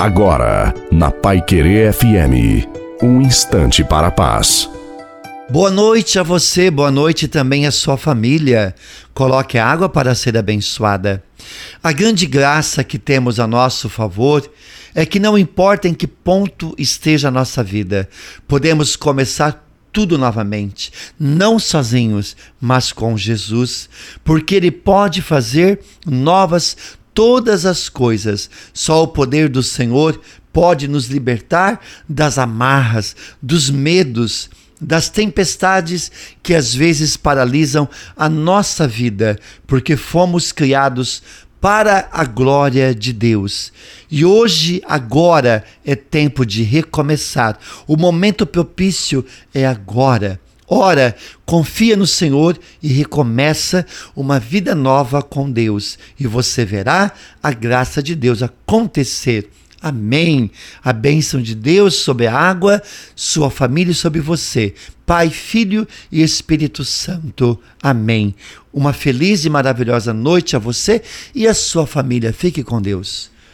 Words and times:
Agora, 0.00 0.72
na 0.90 1.10
Pai 1.10 1.42
Querer 1.42 1.92
FM, 1.92 2.66
um 3.02 3.20
instante 3.20 3.84
para 3.84 4.06
a 4.06 4.10
paz. 4.10 4.66
Boa 5.50 5.70
noite 5.70 6.18
a 6.18 6.22
você, 6.22 6.70
boa 6.70 6.90
noite 6.90 7.28
também 7.28 7.66
à 7.66 7.70
sua 7.70 7.98
família. 7.98 8.74
Coloque 9.12 9.58
a 9.58 9.66
água 9.66 9.90
para 9.90 10.14
ser 10.14 10.38
abençoada. 10.38 11.22
A 11.82 11.92
grande 11.92 12.24
graça 12.24 12.82
que 12.82 12.98
temos 12.98 13.38
a 13.38 13.46
nosso 13.46 13.90
favor 13.90 14.50
é 14.94 15.04
que 15.04 15.20
não 15.20 15.36
importa 15.36 15.86
em 15.86 15.92
que 15.92 16.06
ponto 16.06 16.74
esteja 16.78 17.28
a 17.28 17.30
nossa 17.30 17.62
vida, 17.62 18.08
podemos 18.48 18.96
começar 18.96 19.66
tudo 19.92 20.16
novamente, 20.16 20.92
não 21.18 21.58
sozinhos, 21.58 22.36
mas 22.60 22.90
com 22.90 23.18
Jesus, 23.18 23.90
porque 24.24 24.54
Ele 24.54 24.70
pode 24.70 25.20
fazer 25.20 25.80
novas 26.06 26.98
todas 27.14 27.66
as 27.66 27.88
coisas. 27.88 28.50
Só 28.72 29.02
o 29.02 29.08
poder 29.08 29.48
do 29.48 29.62
Senhor 29.62 30.20
pode 30.52 30.88
nos 30.88 31.06
libertar 31.06 31.80
das 32.08 32.38
amarras, 32.38 33.14
dos 33.40 33.70
medos, 33.70 34.50
das 34.80 35.08
tempestades 35.08 36.10
que 36.42 36.54
às 36.54 36.74
vezes 36.74 37.16
paralisam 37.16 37.88
a 38.16 38.28
nossa 38.28 38.88
vida, 38.88 39.38
porque 39.66 39.96
fomos 39.96 40.52
criados 40.52 41.22
para 41.60 42.08
a 42.10 42.24
glória 42.24 42.94
de 42.94 43.12
Deus. 43.12 43.70
E 44.10 44.24
hoje, 44.24 44.82
agora, 44.86 45.62
é 45.84 45.94
tempo 45.94 46.46
de 46.46 46.62
recomeçar. 46.62 47.58
O 47.86 47.96
momento 47.96 48.46
propício 48.46 49.24
é 49.52 49.66
agora. 49.66 50.40
Ora, 50.72 51.16
confia 51.44 51.96
no 51.96 52.06
Senhor 52.06 52.56
e 52.80 52.86
recomeça 52.86 53.84
uma 54.14 54.38
vida 54.38 54.72
nova 54.72 55.20
com 55.20 55.50
Deus, 55.50 55.98
e 56.16 56.28
você 56.28 56.64
verá 56.64 57.12
a 57.42 57.50
graça 57.50 58.00
de 58.00 58.14
Deus 58.14 58.40
acontecer. 58.40 59.50
Amém. 59.82 60.48
A 60.84 60.92
bênção 60.92 61.42
de 61.42 61.56
Deus 61.56 61.96
sobre 61.96 62.28
a 62.28 62.36
água, 62.36 62.80
sua 63.16 63.50
família 63.50 63.90
e 63.90 63.94
sobre 63.96 64.20
você. 64.20 64.72
Pai, 65.04 65.28
Filho 65.28 65.88
e 66.12 66.22
Espírito 66.22 66.84
Santo. 66.84 67.58
Amém. 67.82 68.32
Uma 68.72 68.92
feliz 68.92 69.44
e 69.44 69.50
maravilhosa 69.50 70.14
noite 70.14 70.54
a 70.54 70.60
você 70.60 71.02
e 71.34 71.48
a 71.48 71.54
sua 71.54 71.84
família. 71.84 72.32
Fique 72.32 72.62
com 72.62 72.80
Deus. 72.80 73.28